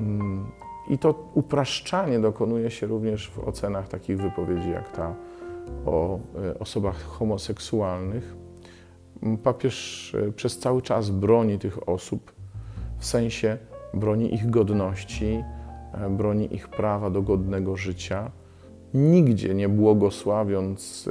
[0.00, 0.46] Mm,
[0.90, 5.14] I to upraszczanie dokonuje się również w ocenach takich wypowiedzi jak ta
[5.86, 8.36] o e, osobach homoseksualnych,
[9.44, 12.32] papież e, przez cały czas broni tych osób,
[12.98, 13.58] w sensie
[13.94, 15.44] broni ich godności,
[15.94, 18.30] e, broni ich prawa do godnego życia,
[18.94, 21.08] nigdzie nie błogosławiąc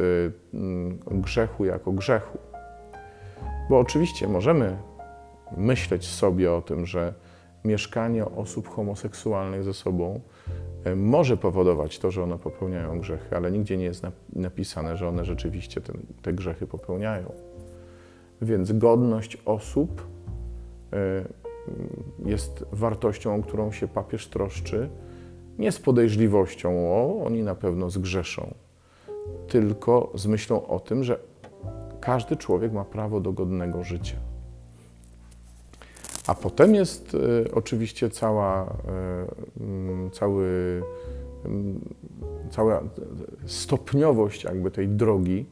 [1.06, 2.38] grzechu jako grzechu.
[3.70, 4.78] Bo oczywiście możemy
[5.58, 7.14] myśleć sobie o tym, że
[7.66, 10.22] mieszkanie osób homoseksualnych ze sobą
[10.96, 15.82] może powodować to, że one popełniają grzechy, ale nigdzie nie jest napisane, że one rzeczywiście
[15.82, 17.32] te, te grzechy popełniają.
[18.42, 20.08] Więc godność osób
[20.94, 21.26] e,
[22.26, 24.90] jest wartością, o którą się papież troszczy,
[25.60, 28.54] nie z podejrzliwością, o, oni na pewno zgrzeszą,
[29.48, 31.20] tylko z myślą o tym, że
[32.00, 34.18] każdy człowiek ma prawo do godnego życia.
[36.28, 38.76] A potem jest y, oczywiście cała,
[40.08, 40.46] y, cały,
[41.46, 42.84] y, cała
[43.46, 45.46] stopniowość jakby tej drogi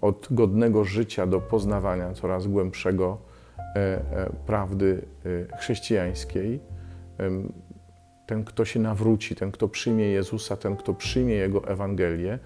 [0.00, 3.18] od godnego życia do poznawania coraz głębszego
[3.58, 5.02] e, e, prawdy
[5.58, 6.60] chrześcijańskiej.
[8.26, 12.38] Ten, kto się nawróci, ten, kto przyjmie Jezusa, ten, kto przyjmie Jego Ewangelię,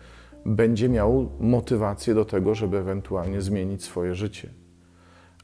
[0.46, 4.48] będzie miał motywację do tego, żeby ewentualnie zmienić swoje życie.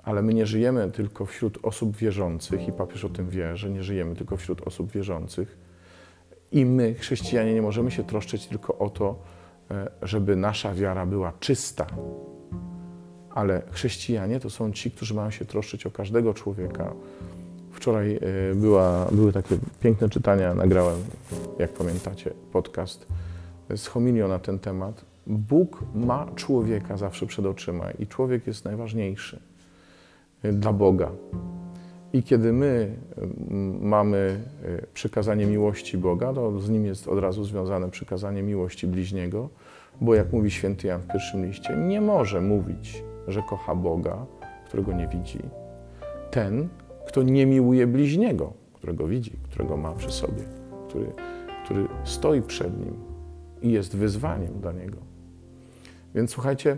[0.05, 3.83] Ale my nie żyjemy tylko wśród osób wierzących, i papież o tym wie, że nie
[3.83, 5.59] żyjemy tylko wśród osób wierzących.
[6.53, 9.19] I my, chrześcijanie, nie możemy się troszczyć tylko o to,
[9.71, 11.87] e, żeby nasza wiara była czysta.
[13.31, 16.93] Ale chrześcijanie to są ci, którzy mają się troszczyć o każdego człowieka.
[17.73, 20.99] Wczoraj e, była, były takie piękne czytania, nagrałem,
[21.59, 23.07] jak pamiętacie, podcast
[23.77, 25.05] z homilią na ten temat.
[25.27, 29.54] Bóg ma człowieka zawsze przed oczyma i człowiek jest najważniejszy
[30.53, 31.11] dla Boga.
[32.13, 37.45] I kiedy my mm, mamy e, przykazanie miłości Boga, to z nim jest od razu
[37.45, 39.49] związane przykazanie miłości bliźniego,
[40.01, 44.27] bo jak mówi święty Jan w pierwszym liście, nie może mówić, że kocha Boga,
[44.67, 45.39] którego nie widzi.
[46.31, 46.69] Ten,
[47.07, 50.43] kto nie miłuje bliźniego, którego widzi, którego ma przy sobie,
[50.89, 51.07] który,
[51.65, 52.95] który stoi przed nim
[53.63, 54.97] i jest wyzwaniem dla niego.
[56.15, 56.77] Więc słuchajcie,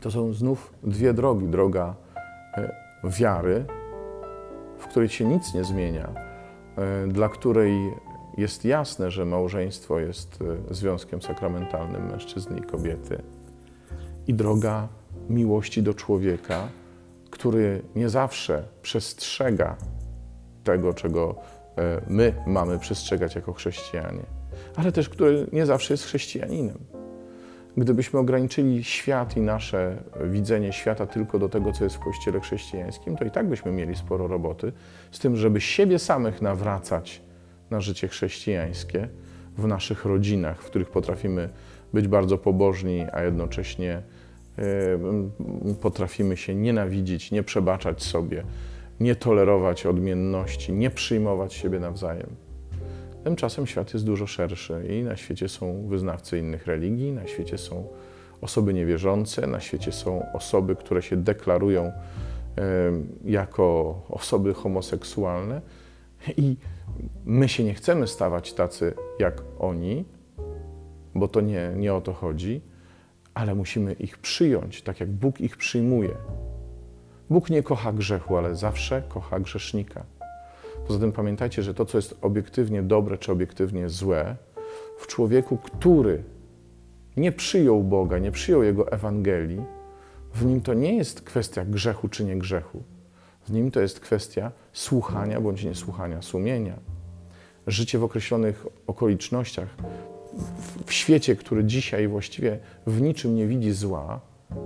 [0.00, 1.46] to są znów dwie drogi.
[1.46, 1.94] Droga
[3.04, 3.64] wiary,
[4.78, 6.08] w której się nic nie zmienia,
[6.76, 7.92] e, dla której
[8.36, 10.38] jest jasne, że małżeństwo jest
[10.70, 13.22] e, związkiem sakramentalnym mężczyzny i kobiety,
[14.26, 14.88] i droga
[15.28, 16.68] miłości do człowieka,
[17.30, 19.76] który nie zawsze przestrzega
[20.64, 21.34] tego, czego
[22.08, 24.22] my mamy przestrzegać jako chrześcijanie,
[24.76, 26.78] ale też który nie zawsze jest chrześcijaninem.
[27.76, 33.16] Gdybyśmy ograniczyli świat i nasze widzenie świata tylko do tego, co jest w Kościele chrześcijańskim,
[33.16, 34.72] to i tak byśmy mieli sporo roboty
[35.10, 37.22] z tym, żeby siebie samych nawracać
[37.70, 39.08] na życie chrześcijańskie
[39.58, 41.48] w naszych rodzinach, w których potrafimy
[41.92, 44.02] być bardzo pobożni, a jednocześnie
[45.82, 48.44] potrafimy się nienawidzić, nie przebaczać sobie,
[49.00, 52.43] nie tolerować odmienności, nie przyjmować siebie nawzajem.
[53.24, 57.88] Tymczasem świat jest dużo szerszy i na świecie są wyznawcy innych religii, na świecie są
[58.40, 61.92] osoby niewierzące, na świecie są osoby, które się deklarują
[63.24, 65.60] jako osoby homoseksualne
[66.36, 66.56] i
[67.24, 70.04] my się nie chcemy stawać tacy jak oni,
[71.14, 72.60] bo to nie, nie o to chodzi,
[73.34, 76.14] ale musimy ich przyjąć, tak jak Bóg ich przyjmuje.
[77.30, 80.04] Bóg nie kocha grzechu, ale zawsze kocha grzesznika.
[80.86, 84.36] Poza tym pamiętajcie, że to, co jest obiektywnie dobre czy obiektywnie złe,
[84.98, 86.22] w człowieku, który
[87.16, 89.60] nie przyjął Boga, nie przyjął Jego Ewangelii,
[90.34, 92.82] w nim to nie jest kwestia grzechu czy nie grzechu.
[93.46, 96.78] W nim to jest kwestia słuchania bądź niesłuchania sumienia.
[97.66, 99.68] Życie w określonych okolicznościach,
[100.86, 104.20] w świecie, który dzisiaj właściwie w niczym nie widzi zła,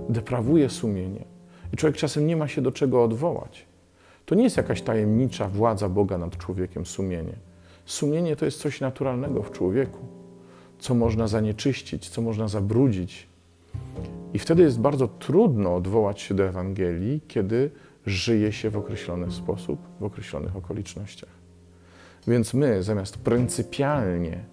[0.09, 1.25] deprawuje sumienie.
[1.73, 3.68] I człowiek czasem nie ma się do czego odwołać.
[4.29, 7.33] To nie jest jakaś tajemnicza władza Boga nad człowiekiem sumienie.
[7.85, 9.99] Sumienie to jest coś naturalnego w człowieku,
[10.79, 13.27] co można zanieczyścić, co można zabrudzić.
[14.33, 17.71] I wtedy jest bardzo trudno odwołać się do Ewangelii, kiedy
[18.05, 21.31] żyje się w określony sposób, w określonych okolicznościach.
[22.27, 24.45] Więc my, zamiast pryncypialnie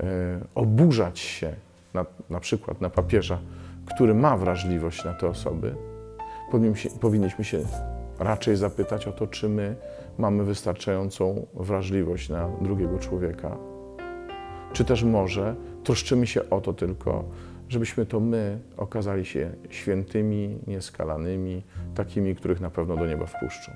[0.00, 1.54] e, oburzać się
[1.94, 3.38] na, na przykład na papieża,
[3.86, 5.74] który ma wrażliwość na te osoby,
[7.00, 7.60] powinniśmy się
[8.18, 9.76] raczej zapytać o to, czy my
[10.18, 13.56] mamy wystarczającą wrażliwość na drugiego człowieka.
[14.72, 17.24] Czy też może troszczymy się o to tylko,
[17.68, 21.62] żebyśmy to my okazali się świętymi, nieskalanymi,
[21.94, 23.72] takimi, których na pewno do nieba wpuszczą.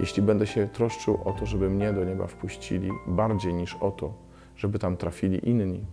[0.00, 4.14] Jeśli będę się troszczył o to, żeby mnie do nieba wpuścili, bardziej niż o to,
[4.56, 5.86] żeby tam trafili inni,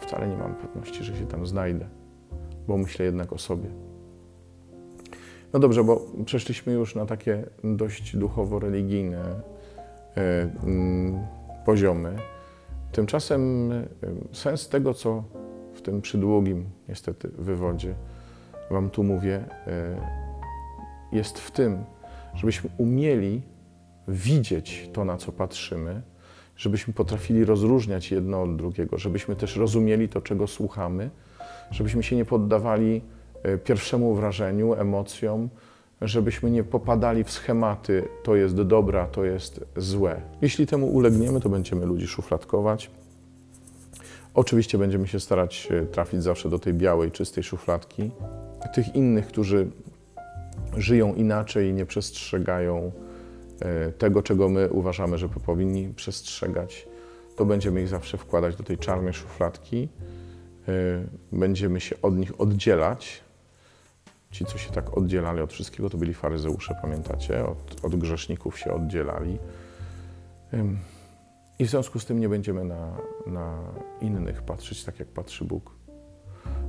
[0.00, 1.88] wcale nie mam pewności, że się tam znajdę,
[2.68, 3.85] bo myślę jednak o sobie.
[5.52, 9.24] No dobrze, bo przeszliśmy już na takie dość duchowo-religijne
[10.16, 11.26] e, mm,
[11.64, 12.16] poziomy.
[12.92, 13.84] Tymczasem e,
[14.32, 15.24] sens tego, co
[15.74, 17.94] w tym przydługim, niestety, wywodzie
[18.70, 20.00] Wam tu mówię, e,
[21.12, 21.84] jest w tym,
[22.34, 23.42] żebyśmy umieli
[24.08, 26.02] widzieć to, na co patrzymy,
[26.56, 31.10] żebyśmy potrafili rozróżniać jedno od drugiego, żebyśmy też rozumieli to, czego słuchamy,
[31.70, 33.02] żebyśmy się nie poddawali
[33.64, 35.48] pierwszemu wrażeniu, emocjom,
[36.00, 40.20] żebyśmy nie popadali w schematy to jest dobra, to jest złe.
[40.42, 42.90] Jeśli temu ulegniemy, to będziemy ludzi szufladkować,
[44.36, 48.10] Oczywiście będziemy się starać e, trafić zawsze do tej białej, czystej szufladki.
[48.74, 49.66] Tych innych, którzy
[50.76, 52.92] żyją inaczej i nie przestrzegają
[53.60, 56.88] e, tego, czego my uważamy, że powinni przestrzegać,
[57.36, 59.88] to będziemy ich zawsze wkładać do tej czarnej szufladki.
[60.68, 60.72] E,
[61.32, 63.20] będziemy się od nich oddzielać.
[64.36, 67.46] Ci, co się tak oddzielali od wszystkiego, to byli faryzeusze, pamiętacie?
[67.46, 69.38] Od, od grzeszników się oddzielali.
[71.58, 72.96] I w związku z tym nie będziemy na,
[73.26, 73.58] na
[74.00, 75.70] innych patrzeć tak, jak patrzy Bóg.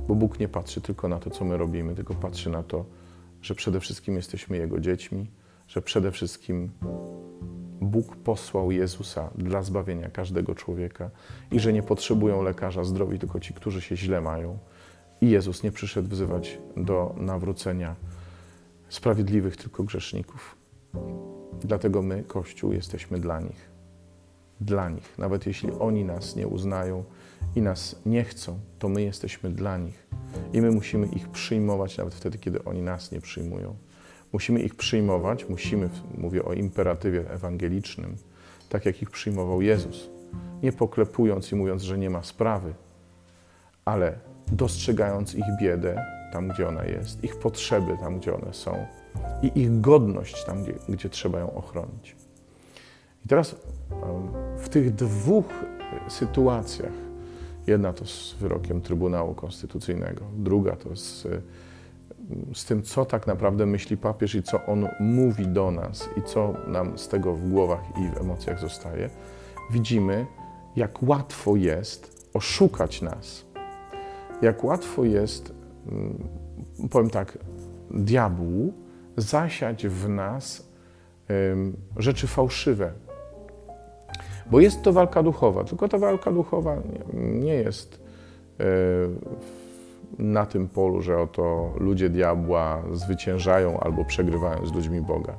[0.08, 2.84] Bo Bóg nie patrzy tylko na to, co my robimy, tylko patrzy na to,
[3.42, 5.30] że przede wszystkim jesteśmy Jego dziećmi,
[5.66, 6.70] że przede wszystkim
[7.80, 11.10] Bóg posłał Jezusa dla zbawienia każdego człowieka
[11.50, 14.58] i że nie potrzebują lekarza zdrowi, tylko ci, którzy się źle mają.
[15.20, 17.96] I Jezus nie przyszedł wzywać do nawrócenia
[18.88, 20.56] sprawiedliwych, tylko grzeszników.
[21.60, 23.78] Dlatego my, Kościół, jesteśmy dla nich
[24.60, 25.18] dla nich.
[25.18, 27.04] Nawet jeśli oni nas nie uznają
[27.56, 30.06] i nas nie chcą, to my jesteśmy dla nich.
[30.52, 33.76] I my musimy ich przyjmować nawet wtedy, kiedy oni nas nie przyjmują.
[34.32, 38.16] Musimy ich przyjmować, musimy, mówię o imperatywie ewangelicznym,
[38.68, 40.10] tak jak ich przyjmował Jezus.
[40.62, 42.74] Nie poklepując i mówiąc, że nie ma sprawy,
[43.84, 44.18] ale
[44.52, 48.86] dostrzegając ich biedę tam, gdzie ona jest, ich potrzeby tam, gdzie one są
[49.42, 52.16] i ich godność tam, gdzie, gdzie trzeba ją ochronić.
[53.24, 53.56] I teraz
[54.58, 55.46] w tych dwóch
[56.08, 56.92] sytuacjach,
[57.66, 61.26] jedna to z wyrokiem Trybunału Konstytucyjnego, druga to z,
[62.54, 66.54] z tym, co tak naprawdę myśli papież i co on mówi do nas i co
[66.66, 69.10] nam z tego w głowach i w emocjach zostaje,
[69.70, 70.26] widzimy,
[70.76, 73.47] jak łatwo jest oszukać nas.
[74.42, 75.52] Jak łatwo jest,
[75.88, 76.28] mm,
[76.90, 77.38] powiem tak,
[77.90, 78.72] diabłu
[79.16, 80.68] zasiać w nas
[81.96, 82.92] rzeczy fałszywe,
[84.50, 86.76] bo jest to walka duchowa, tylko ta walka duchowa
[87.14, 88.00] nie jest
[88.60, 88.64] e,
[90.18, 95.38] na tym polu, że oto ludzie diabła zwyciężają albo przegrywają z ludźmi Boga.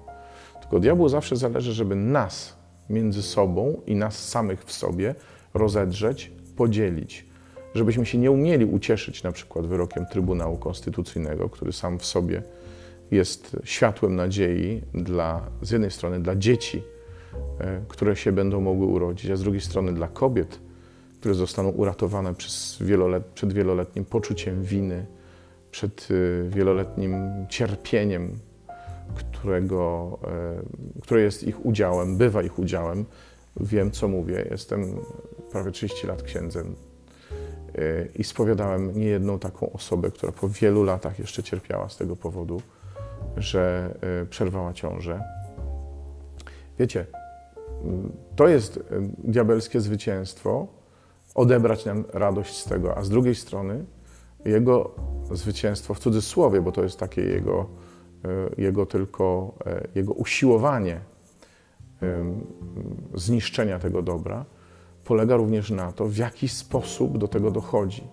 [0.61, 2.57] Tylko diabłu zawsze zależy, żeby nas
[2.89, 5.15] między sobą i nas samych w sobie
[5.53, 7.28] rozedrzeć, podzielić.
[7.75, 12.43] Żebyśmy się nie umieli ucieszyć na przykład wyrokiem Trybunału Konstytucyjnego, który sam w sobie
[13.11, 16.81] jest światłem nadziei dla, z jednej strony dla dzieci,
[17.59, 20.59] E, które się będą mogły urodzić, a z drugiej strony dla kobiet,
[21.19, 22.33] które zostaną uratowane
[22.81, 25.05] wielolet, przed wieloletnim poczuciem winy,
[25.71, 27.15] przed e, wieloletnim
[27.49, 28.39] cierpieniem,
[29.15, 33.05] którego, e, które jest ich udziałem, bywa ich udziałem.
[33.59, 34.47] Wiem, co mówię.
[34.51, 34.97] Jestem
[35.51, 36.75] prawie 30 lat księdzem
[38.15, 42.61] i spowiadałem niejedną taką osobę, która po wielu latach jeszcze cierpiała z tego powodu,
[43.37, 43.95] że
[44.29, 45.23] przerwała ciążę.
[46.79, 47.05] Wiecie,
[48.35, 48.79] to jest
[49.17, 50.67] diabelskie zwycięstwo,
[51.35, 53.85] odebrać nam radość z tego, a z drugiej strony
[54.45, 54.95] jego
[55.31, 57.69] zwycięstwo w cudzysłowie, bo to jest takie jego,
[58.25, 60.99] e, jego tylko, e, jego usiłowanie
[63.13, 64.45] zniszczenia tego dobra,
[65.09, 68.03] polega również na to, w jaki sposób do tego dochodzi.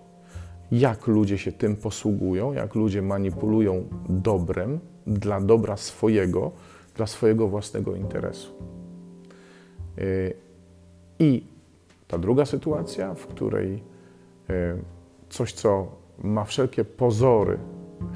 [0.71, 6.51] Jak ludzie się tym posługują, jak ludzie manipulują dobrem dla dobra swojego,
[6.95, 8.51] dla swojego własnego interesu.
[9.97, 10.33] Y,
[11.19, 11.43] I
[12.07, 13.73] ta druga sytuacja, w której
[14.49, 14.53] y,
[15.29, 15.87] coś, co
[16.23, 17.57] ma wszelkie pozory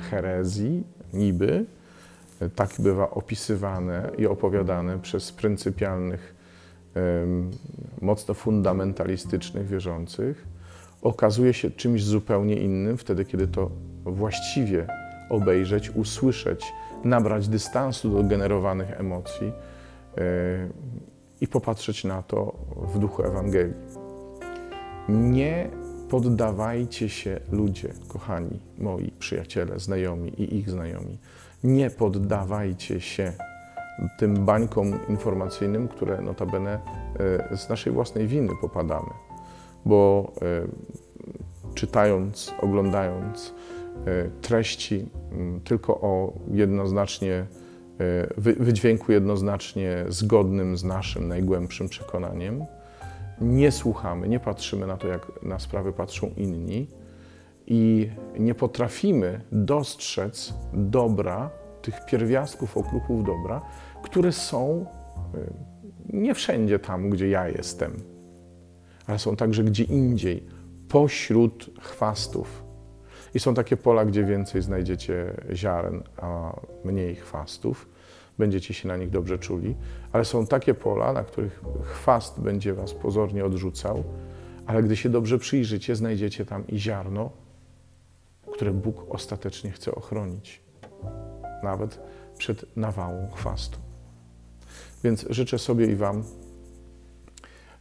[0.10, 1.66] herezji, niby,
[2.42, 6.41] y, tak bywa opisywane i opowiadane przez pryncypialnych,
[8.02, 10.48] mocno fundamentalistycznych wierzących,
[11.02, 13.72] okazuje się czymś zupełnie innym wtedy, kiedy to
[14.06, 14.88] właściwie
[15.30, 16.74] obejrzeć, usłyszeć,
[17.04, 19.52] nabrać dystansu do generowanych emocji
[21.42, 22.56] i popatrzeć na to
[22.94, 23.74] w duchu Ewangelii.
[25.10, 25.70] Nie
[26.10, 31.18] poddawajcie się ludzie, kochani moi przyjaciele, znajomi i ich znajomi.
[31.64, 33.34] Nie poddawajcie się
[34.18, 36.80] tym bańkom informacyjnym, które notabene
[37.52, 39.10] e, z naszej własnej winy popadamy.
[39.86, 40.68] Bo e,
[41.74, 43.54] czytając, oglądając
[44.06, 45.10] e, treści
[45.64, 47.46] tylko o jednoznacznie
[48.38, 52.66] wydźwięku jednoznacznie zgodnym z naszym najgłębszym przekonaniem.
[53.42, 56.88] Nie słuchamy, nie patrzymy na to, jak na sprawy patrzą inni
[57.68, 58.10] i
[58.40, 61.50] nie potrafimy dostrzec dobra,
[61.82, 63.62] tych pierwiastków, okruchów dobra,
[64.04, 64.86] które są
[65.36, 68.04] e, nie wszędzie tam, gdzie ja jestem,
[69.08, 70.44] ale są także gdzie indziej,
[70.90, 72.64] pośród chwastów.
[73.34, 77.90] I są takie pola, gdzie więcej znajdziecie ziaren, a mniej chwastów
[78.38, 79.76] będziecie się na nich dobrze czuli,
[80.12, 84.04] ale są takie pola, na których chwast będzie was pozornie odrzucał,
[84.68, 87.30] Ale gdy się dobrze przyjrzycie, znajdziecie tam i ziarno,
[88.52, 90.62] które Bóg ostatecznie chce ochronić,
[91.64, 92.00] nawet
[92.38, 93.91] przed nawałą chwastu.
[95.04, 96.24] Więc życzę sobie i Wam,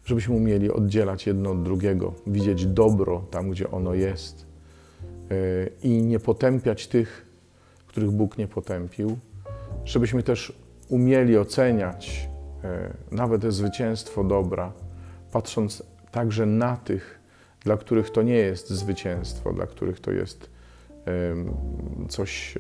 [0.05, 4.47] żebyśmy umieli oddzielać jedno od drugiego, widzieć dobro tam, gdzie ono jest
[5.31, 7.27] yy, i nie potępiać tych,
[7.87, 9.18] których Bóg nie potępił,
[9.85, 10.53] żebyśmy też
[10.89, 12.29] umieli oceniać
[12.62, 14.73] yy, nawet zwycięstwo dobra,
[15.33, 17.21] patrząc także na tych,
[17.64, 20.51] dla których to nie jest zwycięstwo, dla których to jest
[22.09, 22.59] coś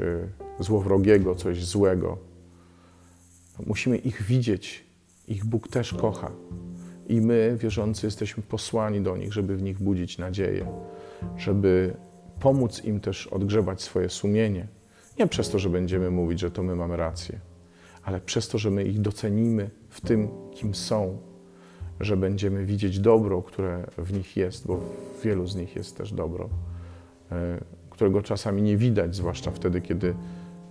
[0.60, 2.29] złowrogiego, coś złego.
[3.66, 4.84] Musimy ich widzieć.
[5.28, 6.30] Ich Bóg też kocha.
[7.08, 10.66] I my, wierzący, jesteśmy posłani do nich, żeby w nich budzić nadzieję,
[11.36, 11.96] żeby
[12.40, 14.66] pomóc im też odgrzebać swoje sumienie.
[15.18, 17.40] Nie przez to, że będziemy mówić, że to my mamy rację,
[18.02, 21.18] ale przez to, że my ich docenimy w tym, kim są,
[22.00, 26.12] że będziemy widzieć dobro, które w nich jest, bo w wielu z nich jest też
[26.12, 26.48] dobro,
[27.90, 30.14] którego czasami nie widać, zwłaszcza wtedy, kiedy,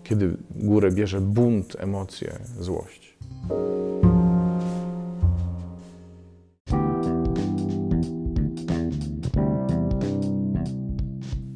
[0.03, 3.17] kiedy górę bierze bunt, emocje, złość.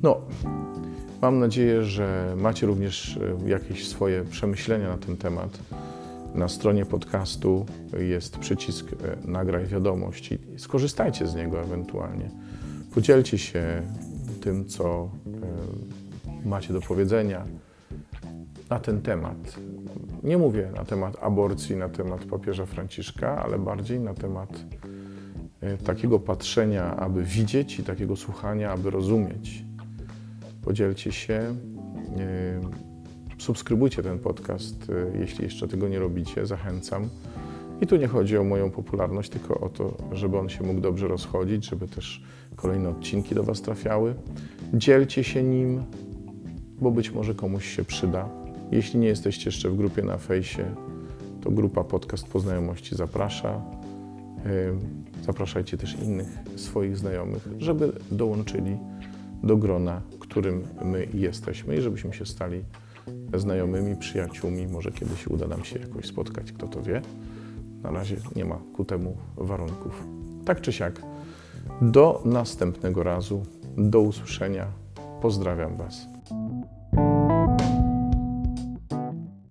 [0.04, 0.22] No,
[1.22, 5.60] mam nadzieję, że macie również jakieś swoje przemyślenia na ten temat.
[6.36, 7.66] Na stronie podcastu
[8.00, 8.86] jest przycisk
[9.26, 12.30] Nagraj wiadomość i skorzystajcie z niego ewentualnie.
[12.94, 13.82] Podzielcie się
[14.42, 15.10] tym, co
[16.46, 17.46] macie do powiedzenia
[18.70, 19.58] na ten temat.
[20.24, 24.66] Nie mówię na temat aborcji, na temat papieża Franciszka, ale bardziej na temat
[25.86, 29.64] takiego patrzenia, aby widzieć i takiego słuchania, aby rozumieć
[30.62, 31.56] podzielcie się.
[33.38, 37.10] Subskrybujcie ten podcast, jeśli jeszcze tego nie robicie, zachęcam.
[37.82, 41.08] I tu nie chodzi o moją popularność, tylko o to, żeby on się mógł dobrze
[41.08, 42.24] rozchodzić, żeby też
[42.56, 44.16] kolejne odcinki do Was trafiały.
[44.74, 45.84] Dzielcie się nim,
[46.82, 48.30] bo być może komuś się przyda.
[48.74, 50.76] Jeśli nie jesteście jeszcze w grupie na fejsie,
[51.42, 53.62] to grupa Podcast Poznajomości zaprasza.
[55.22, 58.78] Zapraszajcie też innych swoich znajomych, żeby dołączyli
[59.44, 62.64] do grona, którym my jesteśmy i żebyśmy się stali
[63.34, 64.68] znajomymi, przyjaciółmi.
[64.68, 67.02] Może kiedyś uda nam się jakoś spotkać, kto to wie.
[67.84, 70.04] Na razie nie ma ku temu warunków.
[70.46, 71.02] Tak czy siak,
[71.82, 73.44] do następnego razu,
[73.78, 74.68] do usłyszenia.
[75.22, 76.13] Pozdrawiam Was.